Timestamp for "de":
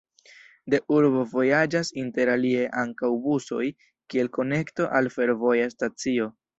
0.73-0.79